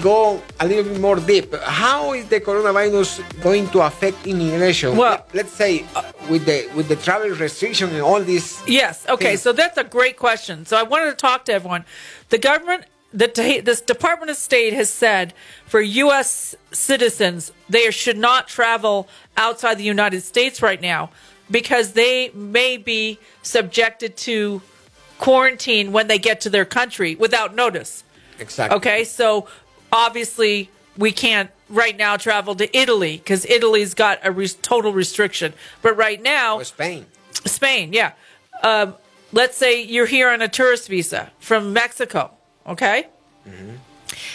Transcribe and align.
go 0.00 0.42
a 0.58 0.66
little 0.66 0.84
bit 0.84 1.00
more 1.00 1.16
deep. 1.16 1.54
How 1.54 2.12
is 2.12 2.26
the 2.26 2.40
coronavirus 2.40 3.42
going 3.42 3.68
to 3.68 3.80
affect 3.80 4.26
immigration? 4.26 4.96
Well, 4.96 5.24
Let, 5.32 5.46
us 5.46 5.52
say 5.52 5.84
uh, 5.94 6.12
with 6.28 6.46
the 6.46 6.68
with 6.74 6.88
the 6.88 6.96
travel 6.96 7.30
restriction 7.30 7.90
and 7.90 8.02
all 8.02 8.20
this. 8.20 8.62
Yes. 8.66 9.06
Okay. 9.08 9.30
things. 9.30 9.42
So 9.42 9.52
that's 9.52 9.78
a 9.78 9.84
great 9.84 10.16
question. 10.16 10.66
So 10.66 10.76
I 10.76 10.82
wanted 10.82 11.10
to 11.10 11.16
talk 11.16 11.44
to 11.46 11.52
everyone. 11.52 11.84
The 12.30 12.38
government, 12.38 12.84
the 13.12 13.62
this 13.64 13.80
Department 13.80 14.30
of 14.30 14.36
State 14.36 14.72
has 14.72 14.90
said 14.90 15.34
for 15.66 15.80
U.S. 15.80 16.54
citizens 16.72 17.52
they 17.68 17.90
should 17.90 18.18
not 18.18 18.48
travel 18.48 19.08
outside 19.36 19.76
the 19.78 19.84
United 19.84 20.22
States 20.22 20.62
right 20.62 20.80
now 20.80 21.10
because 21.50 21.92
they 21.92 22.30
may 22.30 22.76
be 22.76 23.18
subjected 23.42 24.16
to 24.16 24.62
quarantine 25.18 25.92
when 25.92 26.06
they 26.06 26.18
get 26.18 26.40
to 26.42 26.50
their 26.50 26.64
country 26.64 27.14
without 27.14 27.54
notice. 27.54 28.04
exactly. 28.38 28.76
Okay, 28.76 29.04
so 29.04 29.46
obviously 29.92 30.70
we 30.96 31.12
can't 31.12 31.50
right 31.68 31.96
now 31.96 32.16
travel 32.16 32.54
to 32.56 32.76
Italy 32.76 33.16
because 33.16 33.46
Italy's 33.46 33.94
got 33.94 34.18
a 34.26 34.48
total 34.60 34.92
restriction. 34.92 35.54
But 35.82 35.96
right 35.96 36.20
now, 36.20 36.58
Or 36.58 36.64
Spain. 36.64 37.06
Spain, 37.44 37.92
yeah. 37.92 38.12
Um, 38.62 38.94
let's 39.32 39.56
say 39.56 39.82
you're 39.82 40.06
here 40.06 40.28
on 40.30 40.42
a 40.42 40.48
tourist 40.48 40.88
visa 40.88 41.30
from 41.38 41.72
Mexico, 41.72 42.32
okay? 42.66 43.06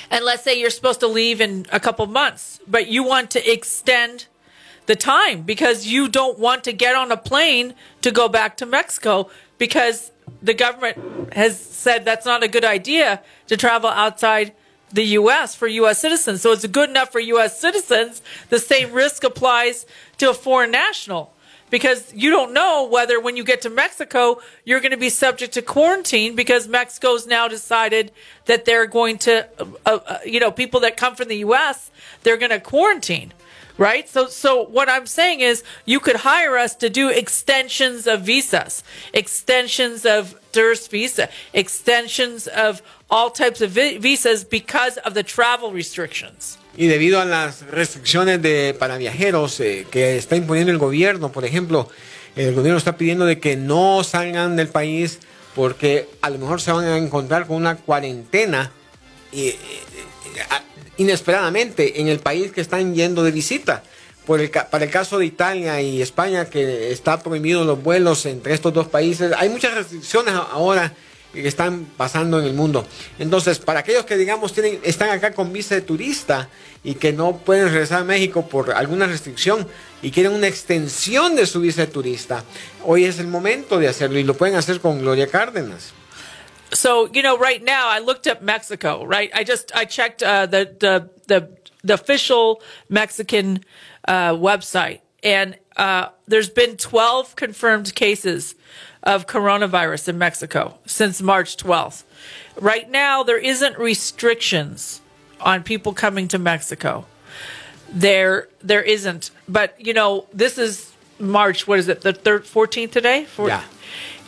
And 0.09 0.25
let's 0.25 0.43
say 0.43 0.59
you're 0.59 0.69
supposed 0.69 0.99
to 1.01 1.07
leave 1.07 1.41
in 1.41 1.65
a 1.71 1.79
couple 1.79 2.05
months, 2.07 2.59
but 2.67 2.87
you 2.87 3.03
want 3.03 3.31
to 3.31 3.51
extend 3.51 4.27
the 4.85 4.95
time 4.95 5.41
because 5.41 5.87
you 5.87 6.07
don't 6.07 6.39
want 6.39 6.63
to 6.63 6.73
get 6.73 6.95
on 6.95 7.11
a 7.11 7.17
plane 7.17 7.73
to 8.01 8.11
go 8.11 8.27
back 8.29 8.57
to 8.57 8.65
Mexico 8.65 9.29
because 9.57 10.11
the 10.41 10.53
government 10.53 11.33
has 11.33 11.59
said 11.59 12.05
that's 12.05 12.25
not 12.25 12.43
a 12.43 12.47
good 12.47 12.65
idea 12.65 13.21
to 13.47 13.57
travel 13.57 13.89
outside 13.89 14.53
the 14.91 15.03
U.S. 15.03 15.55
for 15.55 15.67
U.S. 15.67 15.99
citizens. 15.99 16.41
So 16.41 16.51
it's 16.51 16.65
good 16.67 16.89
enough 16.89 17.11
for 17.11 17.19
U.S. 17.19 17.59
citizens. 17.59 18.21
The 18.49 18.59
same 18.59 18.91
risk 18.91 19.23
applies 19.23 19.85
to 20.17 20.29
a 20.29 20.33
foreign 20.33 20.71
national 20.71 21.33
because 21.69 22.13
you 22.13 22.29
don't 22.29 22.53
know 22.53 22.87
whether 22.89 23.19
when 23.19 23.35
you 23.35 23.43
get 23.43 23.61
to 23.63 23.69
Mexico, 23.69 24.39
you're 24.63 24.79
going 24.79 24.91
to 24.91 24.97
be 24.97 25.09
subject 25.09 25.53
to 25.55 25.61
quarantine 25.61 26.35
because 26.35 26.67
Mexico's 26.67 27.25
now 27.25 27.47
decided 27.47 28.11
that 28.45 28.65
they're 28.65 28.85
going 28.85 29.17
to, 29.19 29.47
uh, 29.85 29.99
uh, 30.07 30.19
you 30.25 30.39
know, 30.39 30.51
people 30.51 30.79
that 30.81 30.95
come 30.95 31.15
from 31.15 31.27
the 31.27 31.37
U.S., 31.37 31.91
they're 32.23 32.37
going 32.37 32.51
to 32.51 32.59
quarantine. 32.59 33.33
Right. 33.77 34.07
So, 34.07 34.27
so 34.27 34.63
what 34.63 34.87
I'm 34.87 35.05
saying 35.05 35.41
is 35.41 35.63
you 35.85 35.99
could 35.99 36.15
hire 36.17 36.57
us 36.57 36.75
to 36.77 36.89
do 36.89 37.09
extensions 37.09 38.07
of 38.07 38.21
visas, 38.21 38.83
extensions 39.13 40.05
of 40.05 40.33
tourist 40.53 40.89
visa, 40.91 41.27
extensions 41.53 42.47
of 42.47 42.81
all 43.09 43.29
types 43.31 43.61
of 43.61 43.71
vi- 43.71 43.97
visas 43.97 44.45
because 44.45 44.97
of 44.99 45.13
the 45.13 45.23
travel 45.23 45.71
restrictions. 45.73 46.57
Y 46.77 46.87
debido 46.87 47.19
a 47.21 47.25
las 47.25 47.63
restricciones 47.69 48.41
de, 48.41 48.73
para 48.77 48.97
viajeros 48.97 49.59
eh, 49.59 49.85
que 49.91 50.17
está 50.17 50.35
imponiendo 50.37 50.71
el 50.71 50.77
gobierno, 50.77 51.31
por 51.31 51.43
ejemplo, 51.45 51.89
el 52.37 52.53
gobierno 52.55 52.77
está 52.77 52.97
pidiendo 52.97 53.25
de 53.25 53.39
que 53.39 53.55
no 53.57 54.03
salgan 54.03 54.55
del 54.55 54.67
país 54.69 55.19
porque 55.53 56.07
a 56.21 56.29
lo 56.29 56.37
mejor 56.37 56.61
se 56.61 56.71
van 56.71 56.85
a 56.85 56.97
encontrar 56.97 57.47
con 57.47 57.57
una 57.57 57.77
cuarentena 57.77 58.71
eh, 59.33 59.57
eh, 59.57 60.41
a- 60.49 60.61
inesperadamente 60.97 62.01
en 62.01 62.07
el 62.07 62.19
país 62.19 62.51
que 62.51 62.61
están 62.61 62.95
yendo 62.95 63.23
de 63.23 63.31
visita. 63.31 63.83
Por 64.25 64.41
el, 64.41 64.49
para 64.49 64.85
el 64.85 64.89
caso 64.89 65.19
de 65.19 65.25
Italia 65.25 65.81
y 65.81 66.01
España, 66.01 66.45
que 66.45 66.91
está 66.91 67.21
prohibido 67.21 67.63
los 67.63 67.81
vuelos 67.83 68.25
entre 68.25 68.55
estos 68.55 68.73
dos 68.73 68.87
países, 68.87 69.31
hay 69.37 69.49
muchas 69.49 69.75
restricciones 69.75 70.33
ahora 70.33 70.93
que 71.41 71.47
están 71.47 71.85
pasando 71.97 72.39
en 72.39 72.45
el 72.45 72.53
mundo. 72.53 72.87
Entonces, 73.19 73.59
para 73.59 73.81
aquellos 73.81 74.05
que 74.05 74.17
digamos 74.17 74.53
tienen, 74.53 74.79
están 74.83 75.09
acá 75.09 75.33
con 75.33 75.53
visa 75.53 75.75
de 75.75 75.81
turista 75.81 76.49
y 76.83 76.95
que 76.95 77.13
no 77.13 77.37
pueden 77.37 77.69
regresar 77.69 78.01
a 78.01 78.03
México 78.03 78.47
por 78.47 78.71
alguna 78.71 79.05
restricción 79.05 79.67
y 80.01 80.11
quieren 80.11 80.33
una 80.33 80.47
extensión 80.47 81.35
de 81.35 81.45
su 81.45 81.59
visa 81.59 81.81
de 81.81 81.87
turista, 81.87 82.43
hoy 82.83 83.05
es 83.05 83.19
el 83.19 83.27
momento 83.27 83.77
de 83.79 83.87
hacerlo 83.87 84.17
y 84.17 84.23
lo 84.23 84.35
pueden 84.35 84.55
hacer 84.55 84.79
con 84.79 84.99
Gloria 84.99 85.27
Cárdenas. 85.27 85.93
So 86.73 87.07
you 87.07 87.21
know, 87.21 87.37
right 87.37 87.63
now 87.63 87.89
I 87.89 87.99
looked 87.99 88.27
up 88.27 88.41
Mexico. 88.41 89.05
Right, 89.05 89.31
I 89.33 89.43
just 89.43 89.75
I 89.75 89.85
checked 89.85 90.23
uh, 90.23 90.45
the 90.45 90.75
the 90.79 91.09
the 91.27 91.49
the 91.83 91.93
official 91.93 92.61
Mexican 92.89 93.63
uh, 94.07 94.33
website, 94.33 95.01
and 95.23 95.57
uh, 95.77 96.09
there's 96.27 96.49
been 96.49 96.77
12 96.77 97.35
confirmed 97.35 97.93
cases 97.95 98.55
of 99.03 99.27
coronavirus 99.27 100.09
in 100.09 100.17
Mexico 100.17 100.79
since 100.85 101.21
March 101.21 101.57
12th. 101.57 102.03
Right 102.59 102.89
now, 102.89 103.21
there 103.21 103.37
isn't 103.37 103.77
restrictions 103.77 105.01
on 105.39 105.61
people 105.63 105.93
coming 105.93 106.27
to 106.29 106.39
Mexico. 106.39 107.05
There 107.91 108.47
there 108.61 108.81
isn't, 108.81 109.29
but 109.47 109.79
you 109.79 109.93
know, 109.93 110.25
this 110.33 110.57
is 110.57 110.91
March. 111.19 111.67
What 111.67 111.79
is 111.79 111.87
it? 111.87 112.01
The 112.01 112.13
third, 112.13 112.43
14th 112.45 112.91
today. 112.91 113.27
Yeah. 113.37 113.63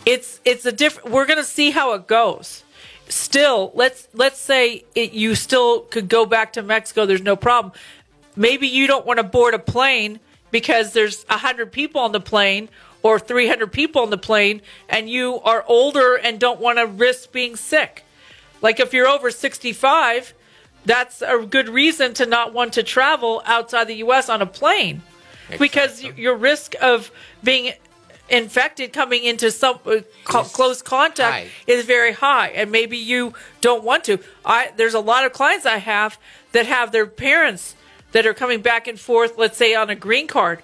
It's 0.07 0.39
it's 0.45 0.65
a 0.65 0.71
different 0.71 1.11
we're 1.11 1.25
going 1.25 1.37
to 1.37 1.43
see 1.43 1.71
how 1.71 1.91
it 1.93 2.07
goes. 2.07 2.63
Still 3.09 3.71
let's 3.75 4.07
let's 4.13 4.39
say 4.39 4.85
it, 4.95 5.11
you 5.11 5.35
still 5.35 5.81
could 5.81 6.07
go 6.07 6.25
back 6.25 6.53
to 6.53 6.63
mexico 6.63 7.05
there's 7.05 7.21
no 7.21 7.35
problem. 7.35 7.73
Maybe 8.35 8.67
you 8.67 8.87
don't 8.87 9.05
want 9.05 9.17
to 9.17 9.23
board 9.23 9.53
a 9.53 9.59
plane 9.59 10.21
because 10.49 10.93
there's 10.93 11.25
100 11.25 11.71
people 11.73 11.99
on 11.99 12.13
the 12.13 12.21
plane 12.21 12.69
or 13.03 13.19
300 13.19 13.71
people 13.71 14.01
on 14.01 14.09
the 14.09 14.17
plane 14.17 14.61
and 14.87 15.09
you 15.09 15.41
are 15.41 15.65
older 15.67 16.15
and 16.15 16.39
don't 16.39 16.61
want 16.61 16.77
to 16.77 16.85
risk 16.85 17.33
being 17.33 17.57
sick. 17.57 18.05
Like 18.61 18.79
if 18.79 18.93
you're 18.93 19.07
over 19.07 19.29
65 19.29 20.33
that's 20.85 21.21
a 21.21 21.45
good 21.45 21.67
reason 21.67 22.13
to 22.13 22.25
not 22.25 22.53
want 22.53 22.73
to 22.73 22.83
travel 22.83 23.41
outside 23.45 23.89
the 23.89 23.95
us 23.95 24.29
on 24.29 24.41
a 24.41 24.45
plane. 24.45 25.01
Because 25.59 26.01
your 26.03 26.35
risk 26.35 26.75
of 26.81 27.11
being 27.43 27.73
infected 28.29 28.91
coming 28.93 29.23
into 29.23 29.51
some 29.51 29.79
uh, 29.85 29.97
co- 30.25 30.43
close 30.43 30.81
contact 30.81 31.45
high. 31.45 31.49
is 31.65 31.85
very 31.85 32.11
high 32.13 32.49
and 32.49 32.71
maybe 32.71 32.97
you 32.97 33.33
don't 33.61 33.83
want 33.83 34.03
to. 34.05 34.19
I 34.45 34.71
there's 34.75 34.93
a 34.93 34.99
lot 34.99 35.25
of 35.25 35.33
clients 35.33 35.65
i 35.65 35.77
have 35.77 36.17
that 36.51 36.65
have 36.65 36.91
their 36.91 37.05
parents 37.05 37.75
that 38.11 38.25
are 38.25 38.33
coming 38.33 38.61
back 38.61 38.87
and 38.87 38.99
forth 38.99 39.37
let's 39.37 39.57
say 39.57 39.75
on 39.75 39.89
a 39.89 39.95
green 39.95 40.27
card 40.27 40.61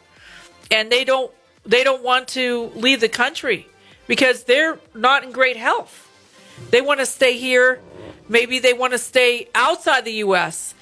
and 0.72 0.92
they 0.92 1.04
don't 1.04 1.32
they 1.66 1.84
don't 1.84 2.04
want 2.04 2.28
to 2.30 2.72
leave 2.76 3.00
the 3.00 3.10
country 3.10 3.68
because 4.08 4.44
they're 4.44 4.80
not 4.94 5.24
in 5.24 5.32
great 5.32 5.56
health. 5.56 6.10
They 6.72 6.82
want 6.82 7.00
to 7.00 7.06
stay 7.06 7.38
here. 7.38 7.80
Maybe 8.28 8.60
they 8.60 8.74
want 8.74 8.94
to 8.94 9.00
stay 9.00 9.48
outside 9.56 10.06
the 10.06 10.14
us 10.16 10.74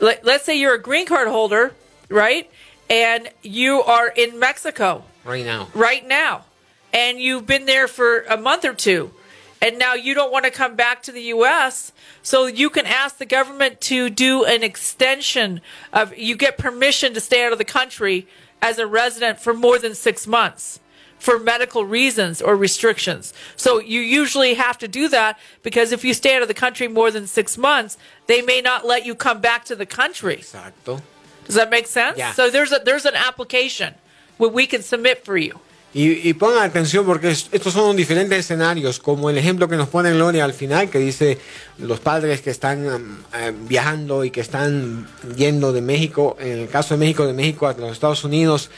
Let, 0.00 0.24
let's 0.24 0.44
say 0.44 0.58
you're 0.58 0.74
a 0.74 0.82
green 0.82 1.06
card 1.06 1.28
holder 1.28 1.74
right 2.08 2.50
and 2.90 3.28
you 3.42 3.82
are 3.82 4.08
in 4.08 4.38
mexico 4.38 5.04
Right 5.28 5.44
now. 5.44 5.68
right 5.74 6.08
now 6.08 6.44
and 6.92 7.20
you've 7.20 7.46
been 7.46 7.66
there 7.66 7.86
for 7.86 8.22
a 8.22 8.36
month 8.36 8.64
or 8.64 8.72
two 8.72 9.12
and 9.60 9.78
now 9.78 9.94
you 9.94 10.14
don't 10.14 10.32
want 10.32 10.46
to 10.46 10.50
come 10.50 10.74
back 10.74 11.02
to 11.02 11.12
the 11.12 11.22
US 11.34 11.92
so 12.22 12.46
you 12.46 12.70
can 12.70 12.86
ask 12.86 13.18
the 13.18 13.26
government 13.26 13.80
to 13.82 14.08
do 14.08 14.44
an 14.44 14.62
extension 14.62 15.60
of 15.92 16.16
you 16.16 16.34
get 16.34 16.56
permission 16.56 17.12
to 17.14 17.20
stay 17.20 17.44
out 17.44 17.52
of 17.52 17.58
the 17.58 17.64
country 17.64 18.26
as 18.62 18.78
a 18.78 18.86
resident 18.86 19.38
for 19.38 19.52
more 19.52 19.78
than 19.78 19.94
6 19.94 20.26
months 20.26 20.80
for 21.18 21.38
medical 21.38 21.84
reasons 21.84 22.40
or 22.40 22.56
restrictions. 22.56 23.34
So 23.56 23.80
you 23.80 24.00
usually 24.00 24.54
have 24.54 24.78
to 24.78 24.88
do 24.88 25.08
that 25.08 25.38
because 25.62 25.92
if 25.92 26.04
you 26.04 26.14
stay 26.14 26.36
out 26.36 26.42
of 26.42 26.48
the 26.48 26.54
country 26.54 26.88
more 26.88 27.10
than 27.10 27.26
six 27.26 27.58
months, 27.58 27.98
they 28.26 28.40
may 28.40 28.60
not 28.60 28.86
let 28.86 29.04
you 29.04 29.14
come 29.14 29.40
back 29.40 29.64
to 29.66 29.76
the 29.76 29.86
country. 29.86 30.36
Exacto. 30.36 31.02
Does 31.44 31.56
that 31.56 31.70
make 31.70 31.86
sense? 31.86 32.18
Yeah. 32.18 32.32
So 32.32 32.50
there's 32.50 32.72
a 32.72 32.80
there's 32.84 33.04
an 33.04 33.14
application 33.14 33.94
where 34.38 34.52
we 34.52 34.66
can 34.66 34.82
submit 34.82 35.18
for 35.24 35.36
you. 35.38 35.54
Y, 35.94 36.28
y 36.28 36.34
pongan 36.34 36.64
atención 36.64 37.06
porque 37.06 37.30
es- 37.30 37.48
estos 37.50 37.72
son 37.72 37.96
diferentes 37.96 38.38
escenarios, 38.38 38.98
como 38.98 39.30
el 39.30 39.38
ejemplo 39.38 39.68
que 39.68 39.76
nos 39.76 39.88
pone 39.88 40.12
Gloria 40.12 40.44
al 40.44 40.52
final, 40.52 40.90
que 40.90 40.98
dice 40.98 41.38
los 41.78 41.98
padres 41.98 42.42
que 42.42 42.50
están 42.50 42.86
um, 42.86 43.16
eh, 43.34 43.52
viajando 43.66 44.22
y 44.22 44.30
que 44.30 44.42
están 44.42 45.08
yendo 45.34 45.72
de 45.72 45.80
México, 45.80 46.36
en 46.40 46.58
el 46.58 46.68
caso 46.68 46.94
de 46.94 46.98
México, 47.00 47.26
de 47.26 47.32
México 47.32 47.66
a 47.66 47.72
los 47.72 47.92
Estados 47.92 48.22
Unidos, 48.22 48.70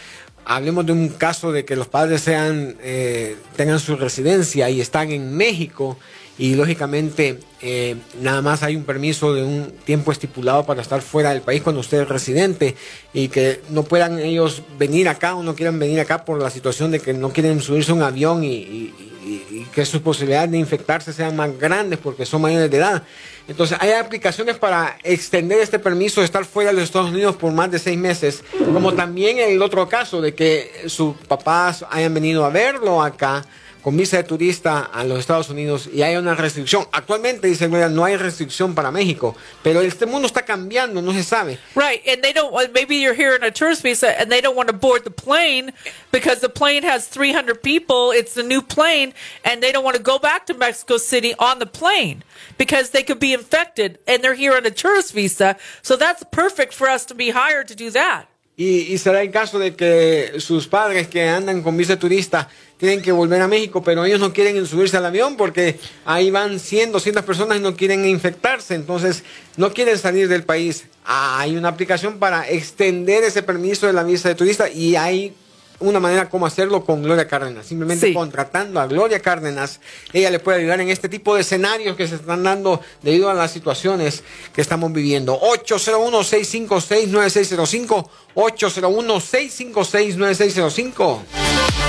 hablemos 0.45 0.87
de 0.87 0.93
un 0.93 1.09
caso 1.09 1.51
de 1.51 1.65
que 1.65 1.75
los 1.75 1.89
padres 1.89 2.21
sean, 2.23 2.77
eh, 2.81 3.37
tengan 3.57 3.81
su 3.81 3.97
residencia 3.97 4.71
y 4.71 4.81
están 4.81 5.11
en 5.11 5.37
México 5.37 5.99
y 6.41 6.55
lógicamente 6.55 7.39
eh, 7.61 7.97
nada 8.23 8.41
más 8.41 8.63
hay 8.63 8.75
un 8.75 8.85
permiso 8.85 9.35
de 9.35 9.43
un 9.45 9.73
tiempo 9.85 10.11
estipulado 10.11 10.65
para 10.65 10.81
estar 10.81 11.03
fuera 11.03 11.31
del 11.31 11.43
país 11.43 11.61
cuando 11.63 11.81
usted 11.81 12.01
es 12.01 12.09
residente 12.09 12.77
y 13.13 13.29
que 13.29 13.61
no 13.69 13.83
puedan 13.83 14.19
ellos 14.19 14.63
venir 14.79 15.09
acá 15.11 15.35
o 15.35 15.43
no 15.43 15.55
quieran 15.55 15.79
venir 15.79 16.01
acá 16.01 16.25
por 16.25 16.41
la 16.41 16.49
situación 16.49 16.91
de 16.93 16.99
que 17.01 17.13
no 17.13 17.31
quieren 17.31 17.61
subirse 17.61 17.93
un 17.93 18.03
avión 18.03 18.43
y- 18.43 18.49
y 18.49 19.67
que 19.75 19.85
sus 19.85 20.01
posibilidades 20.01 20.51
de 20.51 20.57
infectarse 20.59 21.13
sean 21.13 21.37
más 21.37 21.57
grandes 21.59 21.99
porque 22.03 22.25
son 22.25 22.41
mayores 22.41 22.71
de 22.71 22.77
edad. 22.79 23.03
Entonces 23.47 23.77
hay 23.81 23.93
aplicaciones 23.93 24.57
para 24.57 24.97
extender 25.05 25.61
este 25.61 25.79
permiso 25.79 26.21
de 26.23 26.25
estar 26.25 26.45
fuera 26.47 26.71
de 26.71 26.77
los 26.77 26.85
Estados 26.85 27.11
Unidos 27.11 27.37
por 27.37 27.53
más 27.53 27.71
de 27.71 27.79
seis 27.79 27.99
meses, 27.99 28.43
como 28.73 28.95
también 28.95 29.39
el 29.39 29.61
otro 29.61 29.87
caso 29.89 30.21
de 30.23 30.35
que 30.35 30.71
sus 30.87 31.15
papás 31.29 31.85
hayan 31.91 32.15
venido 32.15 32.45
a 32.47 32.51
verlo 32.51 33.03
acá 33.03 33.45
con 33.83 33.97
visa 33.97 34.17
de 34.17 34.25
turista 34.25 34.81
a 34.81 35.05
los 35.05 35.19
Estados 35.19 35.49
Unidos 35.51 35.89
y 35.93 36.03
hay 36.03 36.17
una 36.17 36.35
restricción. 36.35 36.87
Actualmente, 36.93 37.47
dice 37.47 37.69
no 37.69 38.05
hay 38.05 38.17
restricción 38.17 38.75
para 38.75 38.91
México, 38.91 39.37
pero 39.63 39.81
este 39.81 40.07
mundo 40.07 40.27
está 40.27 40.43
cambiando, 40.45 41.03
no 41.03 41.13
se 41.13 41.23
sabe. 41.23 41.59
Right, 41.75 42.03
and 42.07 42.23
they 42.23 42.33
don't. 42.33 42.53
Maybe 42.73 42.97
you're 42.97 43.15
here 43.15 43.35
on 43.35 43.43
a 43.43 43.51
tourist 43.51 43.83
visa, 43.83 44.19
and 44.21 44.31
they 44.31 44.41
don't 44.41 44.57
want 44.57 44.69
to 44.69 44.75
board 44.75 45.05
the 45.05 45.11
plane 45.11 45.73
because 46.11 46.41
the 46.41 46.49
plane 46.49 46.83
has 46.83 47.07
300 47.09 47.63
people. 47.63 48.13
It's 48.13 48.37
a 48.37 48.43
new 48.43 48.63
plane, 48.63 49.13
and 49.45 49.63
they 49.63 49.73
don't 49.73 49.85
want 49.85 49.97
to 49.97 50.03
go 50.03 50.19
back 50.19 50.47
to 50.47 50.55
Mexico 50.55 50.99
City 50.99 51.35
on 51.39 51.59
the 51.59 51.67
plane 51.67 52.23
because 52.59 52.91
they 52.91 53.03
could 53.03 53.21
be 53.21 53.33
infected, 53.33 53.99
and 54.07 54.23
they're 54.23 54.35
here 54.35 54.55
on 54.55 54.67
a 54.67 54.71
tourist 54.71 55.13
visa. 55.13 55.57
So 55.83 55.97
that's 55.97 56.25
perfect 56.31 56.73
for 56.75 56.89
us 56.89 57.05
to 57.07 57.15
be 57.15 57.31
hired 57.31 57.69
to 57.69 57.75
do 57.75 57.91
that. 57.91 58.30
Y, 58.61 58.93
y 58.93 58.99
será 58.99 59.23
el 59.23 59.31
caso 59.31 59.59
de 59.59 59.75
que 59.75 60.35
sus 60.37 60.67
padres 60.67 61.09
que 61.09 61.27
andan 61.27 61.63
con 61.63 61.79
visa 61.79 61.99
turista 61.99 62.47
tienen 62.77 63.01
que 63.01 63.11
volver 63.11 63.41
a 63.41 63.49
México, 63.49 63.83
pero 63.83 64.05
ellos 64.05 64.21
no 64.21 64.35
quieren 64.35 64.67
subirse 64.67 64.99
al 64.99 65.07
avión 65.07 65.39
porque 65.39 65.81
ahí 66.05 66.31
van 66.31 66.61
100, 66.61 66.93
200 66.93 67.25
personas 67.25 67.57
y 67.57 67.63
no 67.63 67.75
quieren 67.75 68.05
infectarse, 68.05 68.75
entonces 68.75 69.25
no 69.57 69.73
quieren 69.73 69.97
salir 69.97 70.29
del 70.29 70.43
país. 70.43 70.85
Ah, 71.07 71.41
hay 71.41 71.57
una 71.57 71.69
aplicación 71.69 72.19
para 72.19 72.51
extender 72.51 73.25
ese 73.25 73.43
permiso 73.43 73.87
de 73.87 73.95
la 73.95 74.03
visa 74.03 74.29
de 74.29 74.35
turista 74.35 74.69
y 74.69 74.95
hay 74.95 75.33
una 75.81 75.99
manera 76.01 76.29
como 76.29 76.47
hacerlo 76.47 76.85
con 76.85 77.03
Gloria 77.03 77.27
Cárdenas, 77.27 77.67
simplemente 77.67 78.09
Sí. 78.09 78.15
contratando 78.15 78.79
a 78.81 78.87
Gloria 78.87 79.21
Cárdenas, 79.21 79.81
ella 80.13 80.31
le 80.31 80.39
puede 80.39 80.59
ayudar 80.61 80.81
en 80.81 80.91
este 80.91 81.09
tipo 81.09 81.35
de 81.35 81.41
escenarios 81.41 81.97
que 81.97 82.07
se 82.07 82.17
están 82.17 82.43
dando 82.43 82.81
debido 83.03 83.31
a 83.31 83.35
las 83.35 83.51
situaciones 83.51 84.23
que 84.55 84.61
estamos 84.61 84.93
viviendo. 84.93 85.41
801-656-9605, 85.41 88.09
801-656-9605, 88.35 91.19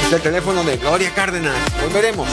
es 0.07 0.13
el 0.13 0.21
teléfono 0.21 0.63
de 0.63 0.77
Gloria 0.77 1.13
Cárdenas. 1.13 1.55
Volveremos. 1.83 2.27